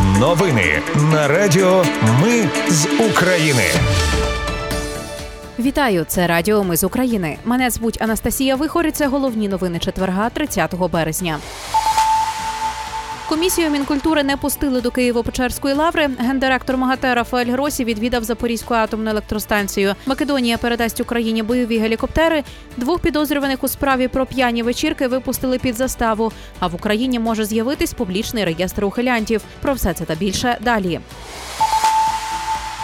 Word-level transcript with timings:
Новини 0.00 0.82
на 1.12 1.28
Радіо 1.28 1.84
Ми 2.22 2.48
з 2.68 2.86
України. 3.10 3.64
Вітаю, 5.58 6.04
це 6.08 6.26
Радіо 6.26 6.64
Ми 6.64 6.76
з 6.76 6.84
України. 6.84 7.38
Мене 7.44 7.70
звуть 7.70 8.02
Анастасія 8.02 8.56
Вихор. 8.56 8.86
і 8.86 8.90
Це 8.90 9.06
головні 9.06 9.48
новини 9.48 9.78
четверга, 9.78 10.30
30 10.30 10.74
березня. 10.92 11.38
Комісію 13.32 13.70
мінкультури 13.70 14.22
не 14.22 14.36
пустили 14.36 14.80
до 14.80 14.88
Києво-Печерської 14.88 15.74
лаври. 15.74 16.10
Гендиректор 16.18 16.76
МАГАТЕ 16.76 17.14
Рафаель 17.14 17.46
Гросі 17.46 17.84
відвідав 17.84 18.24
Запорізьку 18.24 18.74
атомну 18.74 19.10
електростанцію. 19.10 19.94
Македонія 20.06 20.58
передасть 20.58 21.00
Україні 21.00 21.42
бойові 21.42 21.78
гелікоптери. 21.78 22.44
Двох 22.76 23.00
підозрюваних 23.00 23.64
у 23.64 23.68
справі 23.68 24.08
про 24.08 24.26
п'яні 24.26 24.62
вечірки 24.62 25.06
випустили 25.06 25.58
під 25.58 25.74
заставу. 25.74 26.32
А 26.58 26.66
в 26.66 26.74
Україні 26.74 27.18
може 27.18 27.44
з'явитись 27.44 27.92
публічний 27.92 28.44
реєстр 28.44 28.84
ухилянтів. 28.84 29.42
Про 29.62 29.72
все 29.72 29.94
це 29.94 30.04
та 30.04 30.14
більше 30.14 30.58
далі. 30.60 31.00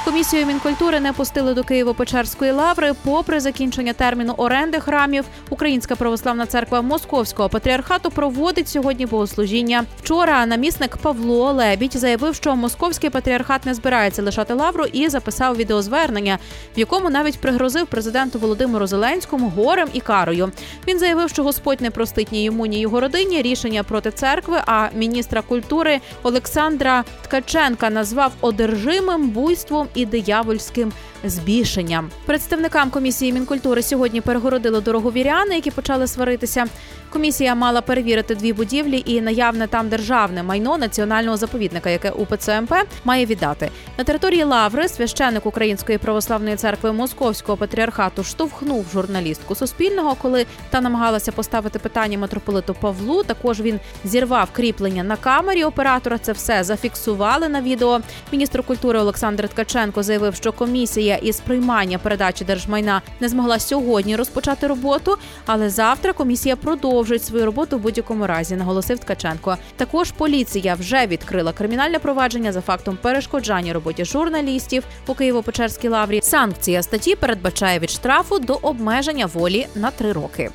Комісію 0.09 0.47
мінкультури 0.47 1.01
не 1.01 1.13
пустили 1.13 1.55
до 1.55 1.63
Києво-Печерської 1.63 2.53
лаври. 2.53 2.93
Попри 3.05 3.41
закінчення 3.41 3.93
терміну 3.93 4.35
оренди 4.37 4.81
храмів, 4.81 5.25
Українська 5.51 5.97
православна 5.97 6.47
церква 6.47 6.83
Московського 6.83 7.49
патріархату 7.49 8.11
проводить 8.11 8.69
сьогодні 8.69 9.07
богослужіння. 9.07 9.85
Вчора 10.03 10.47
намісник 10.47 10.97
Павло 10.97 11.53
Лебідь 11.53 11.97
заявив, 11.97 12.35
що 12.35 12.57
московський 12.57 13.11
патріархат 13.11 13.67
не 13.67 13.75
збирається 13.75 14.23
лишати 14.23 14.55
лавру 14.55 14.85
і 14.85 15.09
записав 15.09 15.57
відеозвернення, 15.57 16.39
в 16.77 16.79
якому 16.79 17.11
навіть 17.11 17.41
пригрозив 17.41 17.87
президенту 17.87 18.39
Володимиру 18.39 18.87
Зеленському 18.87 19.49
горем 19.49 19.89
і 19.93 20.01
карою. 20.01 20.53
Він 20.89 20.99
заявив, 20.99 21.31
що 21.31 21.43
Господь 21.43 21.81
не 21.81 21.91
простить 21.91 22.33
ні 22.33 22.45
йому, 22.45 22.67
ні 22.67 22.81
його 22.81 23.01
родині 23.01 23.43
рішення 23.43 23.83
проти 23.83 24.11
церкви. 24.11 24.61
А 24.67 24.89
міністра 24.95 25.43
культури 25.43 26.01
Олександра 26.23 27.05
Ткаченка 27.23 27.91
назвав 27.91 28.33
одержимим 28.41 29.29
буйством 29.29 29.89
і 29.99 30.07
диявольським 30.07 30.93
збільшенням. 31.25 32.11
Представникам 32.27 32.91
комісії 32.91 33.33
мінкультури 33.33 33.83
сьогодні 33.83 34.21
перегородили 34.21 34.81
дорогу 34.81 35.11
віряни, 35.11 35.55
які 35.55 35.71
почали 35.71 36.07
сваритися. 36.07 36.67
Комісія 37.11 37.55
мала 37.55 37.81
перевірити 37.81 38.35
дві 38.35 38.53
будівлі 38.53 39.03
і 39.07 39.21
наявне 39.21 39.67
там 39.67 39.89
державне 39.89 40.43
майно 40.43 40.79
національного 40.79 41.37
заповідника, 41.37 41.91
яке 41.91 42.11
УПЦ 42.11 42.61
МП 42.61 42.73
має 43.05 43.27
віддати 43.27 43.71
на 43.99 44.05
території 44.05 44.45
Лаври. 44.45 44.89
Священник 44.89 45.47
Української 45.47 45.99
православної 45.99 46.57
церкви 46.57 46.93
Московського 46.93 47.59
патріархату 47.59 48.25
штовхнув 48.25 48.87
журналістку 48.93 49.55
Суспільного, 49.55 50.17
коли 50.23 50.47
та 50.71 50.81
намагалася 50.81 51.33
поставити 51.33 51.79
питання 51.79 52.19
митрополиту 52.19 52.75
Павлу. 52.75 53.23
Також 53.23 53.61
він 53.61 53.81
зірвав 54.05 54.49
кріплення 54.53 55.03
на 55.03 55.17
камері 55.17 55.65
оператора. 55.65 56.19
Це 56.19 56.33
все 56.33 56.65
зафіксували 56.65 57.49
на 57.49 57.61
відео. 57.61 58.01
Міністр 58.33 58.63
культури 58.63 58.99
Олександр 58.99 59.49
Ткаченко 59.49 60.03
заявив, 60.03 60.35
що 60.35 60.53
комісія 60.53 61.17
із 61.17 61.41
приймання 61.41 61.99
передачі 61.99 62.45
держмайна 62.45 63.03
не 63.21 63.29
змогла 63.29 63.59
сьогодні 63.59 64.17
розпочати 64.17 64.67
роботу, 64.67 65.17
але 65.47 65.71
завтра 65.71 66.13
комісія 66.13 66.57
продовжує 66.57 66.98
продовжують 66.99 67.25
свою 67.25 67.47
роботу 67.47 67.79
в 67.79 67.81
будь-якому 67.81 68.27
разі, 68.27 68.57
наголосив 68.57 68.99
Ткаченко. 68.99 69.57
Також 69.77 70.11
поліція 70.11 70.75
вже 70.75 71.07
відкрила 71.07 71.53
кримінальне 71.53 71.99
провадження 71.99 72.53
за 72.53 72.61
фактом 72.61 72.99
перешкоджання 73.03 73.73
роботі 73.73 74.05
журналістів 74.05 74.85
у 75.07 75.13
Києво-Печерській 75.13 75.89
лаврі. 75.89 76.21
Санкція 76.23 76.83
статті 76.83 77.15
передбачає 77.15 77.79
від 77.79 77.91
штрафу 77.91 78.39
до 78.39 78.55
обмеження 78.55 79.27
волі 79.27 79.67
на 79.75 79.91
три 79.91 80.13
роки. 80.13 80.51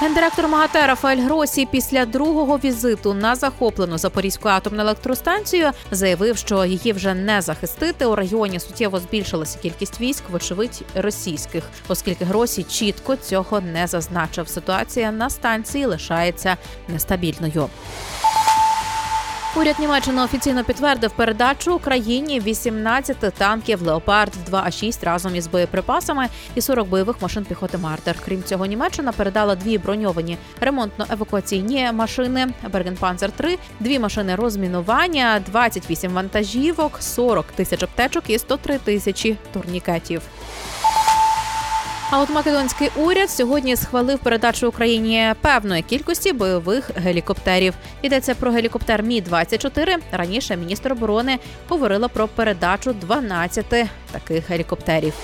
Гендиректор 0.00 0.48
МАГАТЕ 0.48 0.86
Рафаель 0.86 1.22
Гросі 1.22 1.68
після 1.70 2.06
другого 2.06 2.58
візиту 2.64 3.14
на 3.14 3.34
захоплену 3.34 3.98
Запорізьку 3.98 4.48
атомну 4.48 4.82
електростанцію 4.82 5.70
заявив, 5.90 6.36
що 6.36 6.64
її 6.64 6.92
вже 6.92 7.14
не 7.14 7.40
захистити. 7.40 8.06
У 8.06 8.14
регіоні 8.14 8.60
суттєво 8.60 9.00
збільшилася 9.00 9.58
кількість 9.58 10.00
військ, 10.00 10.22
вочевидь 10.30 10.82
російських, 10.94 11.64
оскільки 11.88 12.24
Гросі 12.24 12.62
чітко 12.62 13.16
цього 13.16 13.60
не 13.60 13.86
зазначив. 13.86 14.48
Ситуація 14.48 15.12
на 15.12 15.30
станції 15.30 15.86
лишається 15.86 16.56
нестабільною. 16.88 17.68
Уряд 19.56 19.78
Німеччини 19.78 20.22
офіційно 20.22 20.64
підтвердив 20.64 21.10
передачу 21.10 21.74
Україні 21.74 22.40
18 22.40 23.16
танків 23.18 23.82
Леопард 23.82 24.32
2 24.46 24.62
а 24.66 24.70
6 24.70 25.04
разом 25.04 25.36
із 25.36 25.46
боєприпасами 25.46 26.28
і 26.54 26.60
40 26.60 26.88
бойових 26.88 27.22
машин 27.22 27.44
піхоти 27.44 27.78
Мартер. 27.78 28.16
Крім 28.24 28.42
цього, 28.42 28.66
Німеччина 28.66 29.12
передала 29.12 29.54
дві 29.54 29.78
броньовані 29.78 30.38
ремонтно-евакуаційні 30.60 31.92
машини 31.92 32.46
Бергенпанцер 32.72 33.30
3 33.32 33.58
дві 33.80 33.98
машини 33.98 34.34
розмінування, 34.34 35.42
28 35.46 36.12
вантажівок, 36.12 36.96
40 37.00 37.46
тисяч 37.46 37.82
аптечок 37.82 38.30
і 38.30 38.38
103 38.38 38.78
тисячі 38.78 39.36
турнікетів. 39.52 40.22
А 42.10 42.20
от 42.20 42.30
македонський 42.30 42.90
уряд 42.96 43.30
сьогодні 43.30 43.76
схвалив 43.76 44.18
передачу 44.18 44.68
Україні 44.68 45.34
певної 45.40 45.82
кількості 45.82 46.32
бойових 46.32 46.90
гелікоптерів. 46.96 47.74
Йдеться 48.02 48.34
про 48.34 48.50
гелікоптер 48.50 49.02
Мі 49.02 49.20
24 49.20 49.96
Раніше 50.12 50.56
міністр 50.56 50.92
оборони 50.92 51.38
говорила 51.68 52.08
про 52.08 52.28
передачу 52.28 52.92
12 52.92 53.66
таких 54.12 54.50
гелікоптерів. 54.50 55.14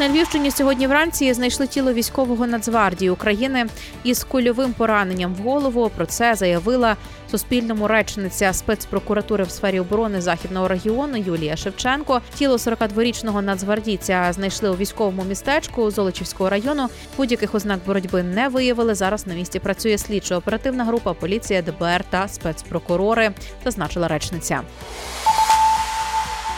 На 0.00 0.08
Львівщині 0.08 0.50
сьогодні 0.50 0.86
вранці 0.86 1.32
знайшли 1.32 1.66
тіло 1.66 1.92
військового 1.92 2.46
Нацгвардії 2.46 3.10
України 3.10 3.66
із 4.04 4.24
кульовим 4.24 4.72
пораненням 4.72 5.34
в 5.34 5.38
голову. 5.38 5.90
Про 5.96 6.06
це 6.06 6.34
заявила 6.34 6.96
Суспільному 7.30 7.88
речниця 7.88 8.52
спецпрокуратури 8.52 9.44
в 9.44 9.50
сфері 9.50 9.80
оборони 9.80 10.20
західного 10.20 10.68
регіону 10.68 11.16
Юлія 11.16 11.56
Шевченко. 11.56 12.20
Тіло 12.34 12.56
42-річного 12.56 13.42
нацгвардійця 13.42 14.32
знайшли 14.32 14.70
у 14.70 14.76
військовому 14.76 15.24
містечку 15.24 15.90
Золочівського 15.90 16.50
району. 16.50 16.88
Будь-яких 17.16 17.54
ознак 17.54 17.80
боротьби 17.86 18.22
не 18.22 18.48
виявили. 18.48 18.94
Зараз 18.94 19.26
на 19.26 19.34
місці 19.34 19.58
працює 19.58 19.98
слідчо-оперативна 19.98 20.84
група, 20.84 21.14
поліція, 21.14 21.62
ДБР 21.62 22.04
та 22.10 22.28
спецпрокурори, 22.28 23.30
зазначила 23.64 24.08
речниця. 24.08 24.60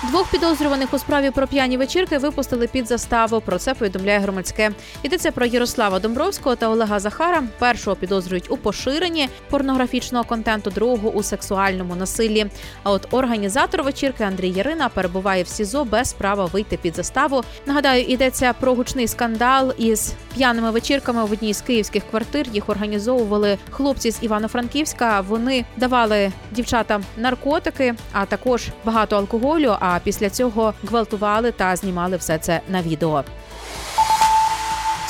Двох 0.08 0.30
підозрюваних 0.30 0.94
у 0.94 0.98
справі 0.98 1.30
про 1.30 1.46
п'яні 1.46 1.76
вечірки 1.76 2.18
випустили 2.18 2.66
під 2.66 2.88
заставу. 2.88 3.40
Про 3.40 3.58
це 3.58 3.74
повідомляє 3.74 4.18
громадське. 4.18 4.70
Йдеться 5.02 5.32
про 5.32 5.46
Ярослава 5.46 5.98
Домбровського 5.98 6.56
та 6.56 6.68
Олега 6.68 7.00
Захара. 7.00 7.42
Першого 7.58 7.96
підозрюють 7.96 8.50
у 8.50 8.56
поширенні 8.56 9.28
порнографічного 9.50 10.24
контенту, 10.24 10.70
другого 10.70 11.10
у 11.10 11.22
сексуальному 11.22 11.96
насиллі. 11.96 12.46
А 12.82 12.90
от 12.90 13.06
організатор 13.10 13.82
вечірки 13.82 14.24
Андрій 14.24 14.50
Ярина 14.50 14.88
перебуває 14.88 15.42
в 15.42 15.48
СІЗО 15.48 15.84
без 15.84 16.12
права 16.12 16.44
вийти 16.44 16.76
під 16.76 16.96
заставу. 16.96 17.42
Нагадаю, 17.66 18.02
йдеться 18.02 18.52
про 18.52 18.74
гучний 18.74 19.08
скандал 19.08 19.72
із 19.78 20.12
п'яними 20.34 20.70
вечірками 20.70 21.24
в 21.24 21.32
одній 21.32 21.54
з 21.54 21.60
київських 21.60 22.02
квартир. 22.10 22.46
Їх 22.52 22.68
організовували 22.68 23.58
хлопці 23.70 24.10
з 24.10 24.22
Івано-Франківська. 24.22 25.20
Вони 25.20 25.64
давали 25.76 26.32
дівчатам 26.50 27.04
наркотики, 27.16 27.94
а 28.12 28.26
також 28.26 28.68
багато 28.84 29.16
алкоголю. 29.16 29.76
А 29.80 29.95
після 30.04 30.30
цього 30.30 30.74
гвалтували 30.84 31.52
та 31.52 31.76
знімали 31.76 32.16
все 32.16 32.38
це 32.38 32.60
на 32.68 32.82
відео. 32.82 33.24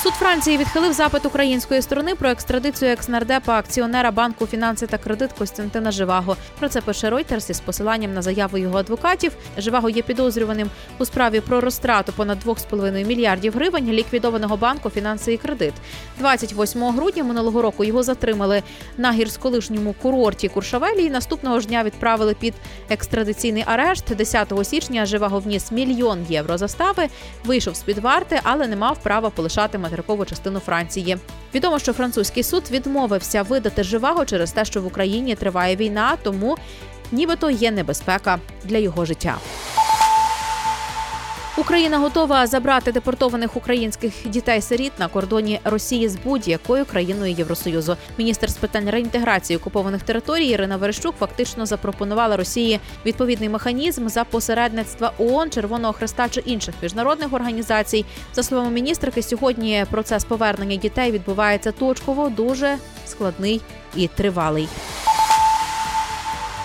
Суд 0.06 0.14
Франції 0.14 0.58
відхилив 0.58 0.92
запит 0.92 1.26
української 1.26 1.82
сторони 1.82 2.14
про 2.14 2.30
екстрадицію 2.30 2.90
екснардепа 2.90 3.58
акціонера 3.58 4.10
банку 4.10 4.46
фінанси 4.46 4.86
та 4.86 4.98
кредит 4.98 5.32
Костянтина 5.32 5.90
Живаго. 5.90 6.36
Про 6.58 6.68
це 6.68 6.80
пише 6.80 7.10
Reuters 7.10 7.50
із 7.50 7.60
посиланням 7.60 8.14
на 8.14 8.22
заяву 8.22 8.58
його 8.58 8.78
адвокатів. 8.78 9.32
Живаго 9.58 9.90
є 9.90 10.02
підозрюваним 10.02 10.70
у 10.98 11.04
справі 11.04 11.40
про 11.40 11.60
розтрату 11.60 12.12
понад 12.12 12.38
2,5 12.44 13.06
мільярдів 13.06 13.54
гривень 13.54 13.90
ліквідованого 13.90 14.56
банку 14.56 14.90
фінанси 14.90 15.32
і 15.32 15.36
кредит. 15.36 15.74
28 16.18 16.84
грудня 16.84 17.24
минулого 17.24 17.62
року 17.62 17.84
його 17.84 18.02
затримали 18.02 18.62
на 18.98 19.12
гірськолишньому 19.12 19.94
курорті 20.02 20.48
Куршавелі. 20.48 21.04
і 21.04 21.10
Наступного 21.10 21.60
ж 21.60 21.66
дня 21.66 21.84
відправили 21.84 22.34
під 22.34 22.54
екстрадиційний 22.90 23.64
арешт. 23.66 24.16
10 24.16 24.52
січня 24.62 25.06
Живаго 25.06 25.38
вніс 25.38 25.72
мільйон 25.72 26.26
євро 26.28 26.58
застави. 26.58 27.08
Вийшов 27.44 27.76
з 27.76 27.82
під 27.82 27.98
варти, 27.98 28.40
але 28.42 28.66
не 28.66 28.76
мав 28.76 28.98
права 28.98 29.30
полишати 29.30 29.78
матеріал 29.78 29.95
материкову 29.96 30.24
частину 30.24 30.60
Франції. 30.60 31.16
Відомо, 31.54 31.78
що 31.78 31.92
французький 31.92 32.42
суд 32.42 32.62
відмовився 32.70 33.42
видати 33.42 33.82
живаго 33.82 34.24
через 34.24 34.52
те, 34.52 34.64
що 34.64 34.82
в 34.82 34.86
Україні 34.86 35.34
триває 35.34 35.76
війна, 35.76 36.16
тому 36.22 36.56
нібито 37.12 37.50
є 37.50 37.70
небезпека 37.70 38.38
для 38.64 38.78
його 38.78 39.04
життя. 39.04 39.36
Україна 41.58 41.98
готова 41.98 42.46
забрати 42.46 42.92
депортованих 42.92 43.56
українських 43.56 44.12
дітей-сиріт 44.24 44.92
на 44.98 45.08
кордоні 45.08 45.60
Росії 45.64 46.08
з 46.08 46.16
будь-якою 46.16 46.84
країною 46.84 47.32
Євросоюзу. 47.32 47.96
Міністр 48.18 48.50
з 48.50 48.56
питань 48.56 48.90
реінтеграції 48.90 49.56
окупованих 49.56 50.02
територій 50.02 50.46
Ірина 50.46 50.76
Верещук 50.76 51.14
фактично 51.18 51.66
запропонувала 51.66 52.36
Росії 52.36 52.80
відповідний 53.06 53.48
механізм 53.48 54.08
за 54.08 54.24
посередництва 54.24 55.12
ООН, 55.18 55.50
Червоного 55.50 55.92
Хреста 55.92 56.28
чи 56.28 56.40
інших 56.40 56.74
міжнародних 56.82 57.32
організацій. 57.32 58.04
За 58.34 58.42
словами 58.42 58.70
міністрки, 58.70 59.22
сьогодні 59.22 59.84
процес 59.90 60.24
повернення 60.24 60.76
дітей 60.76 61.12
відбувається 61.12 61.72
точково, 61.72 62.28
дуже 62.28 62.76
складний 63.06 63.60
і 63.94 64.08
тривалий. 64.08 64.68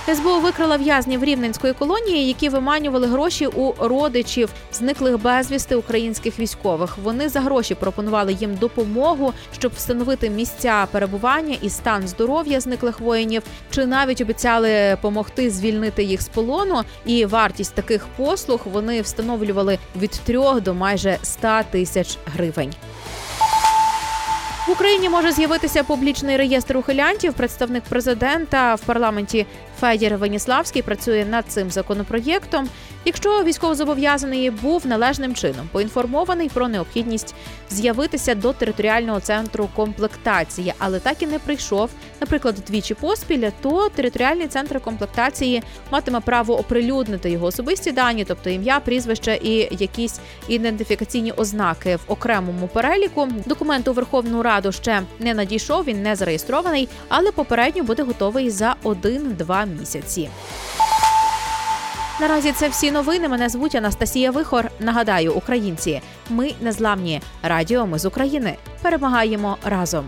СБУ 0.07 0.39
викрила 0.39 0.77
в'язнів 0.77 1.23
рівненської 1.23 1.73
колонії, 1.73 2.27
які 2.27 2.49
виманювали 2.49 3.07
гроші 3.07 3.47
у 3.47 3.73
родичів 3.79 4.49
зниклих 4.73 5.21
безвісти 5.21 5.75
українських 5.75 6.39
військових. 6.39 6.97
Вони 7.03 7.29
за 7.29 7.39
гроші 7.39 7.75
пропонували 7.75 8.33
їм 8.33 8.55
допомогу, 8.55 9.33
щоб 9.53 9.71
встановити 9.75 10.29
місця 10.29 10.87
перебування 10.91 11.57
і 11.61 11.69
стан 11.69 12.07
здоров'я 12.07 12.59
зниклих 12.59 12.99
воїнів, 12.99 13.43
чи 13.71 13.85
навіть 13.85 14.21
обіцяли 14.21 14.97
помогти 15.01 15.49
звільнити 15.49 16.03
їх 16.03 16.21
з 16.21 16.27
полону. 16.27 16.81
І 17.05 17.25
вартість 17.25 17.73
таких 17.73 18.07
послуг 18.17 18.59
вони 18.65 19.01
встановлювали 19.01 19.79
від 19.95 20.11
3 20.11 20.61
до 20.61 20.73
майже 20.73 21.17
100 21.23 21.59
тисяч 21.71 22.17
гривень. 22.25 22.73
Україні 24.71 25.09
може 25.09 25.31
з'явитися 25.31 25.83
публічний 25.83 26.37
реєстр 26.37 26.77
ухилянтів. 26.77 27.33
Представник 27.33 27.83
президента 27.83 28.75
в 28.75 28.81
парламенті 28.81 29.45
Федір 29.79 30.17
Веніславський 30.17 30.81
працює 30.81 31.25
над 31.25 31.45
цим 31.47 31.71
законопроєктом. 31.71 32.69
Якщо 33.05 33.43
військовозобов'язаний 33.43 34.49
був 34.49 34.87
належним 34.87 35.35
чином 35.35 35.69
поінформований 35.71 36.49
про 36.49 36.67
необхідність 36.67 37.35
з'явитися 37.69 38.35
до 38.35 38.53
територіального 38.53 39.19
центру 39.19 39.69
комплектації, 39.75 40.73
але 40.77 40.99
так 40.99 41.23
і 41.23 41.27
не 41.27 41.39
прийшов, 41.39 41.89
наприклад, 42.19 42.55
двічі 42.67 42.93
поспіль, 42.93 43.49
то 43.61 43.89
територіальний 43.89 44.47
центр 44.47 44.79
комплектації 44.79 45.63
матиме 45.91 46.19
право 46.19 46.59
оприлюднити 46.59 47.29
його 47.29 47.45
особисті 47.45 47.91
дані, 47.91 48.25
тобто 48.25 48.49
ім'я, 48.49 48.79
прізвище 48.79 49.39
і 49.43 49.67
якісь 49.71 50.19
ідентифікаційні 50.47 51.31
ознаки 51.31 51.95
в 51.95 52.11
окремому 52.11 52.67
переліку. 52.67 53.27
Документ 53.45 53.87
у 53.87 53.93
Верховну 53.93 54.43
Раду 54.43 54.71
ще 54.71 55.01
не 55.19 55.33
надійшов, 55.33 55.83
він 55.83 56.03
не 56.03 56.15
зареєстрований, 56.15 56.89
але 57.09 57.31
попередньо 57.31 57.83
буде 57.83 58.03
готовий 58.03 58.49
за 58.49 58.75
1-2 58.83 59.79
місяці. 59.79 60.29
Наразі 62.21 62.51
це 62.51 62.69
всі 62.69 62.91
новини. 62.91 63.29
Мене 63.29 63.49
звуть 63.49 63.75
Анастасія 63.75 64.31
Вихор. 64.31 64.71
Нагадаю, 64.79 65.33
українці, 65.33 66.01
ми 66.29 66.51
незламні. 66.61 67.21
Радіо 67.43 67.87
ми 67.87 67.99
з 67.99 68.05
України. 68.05 68.55
Перемагаємо 68.81 69.57
разом. 69.63 70.05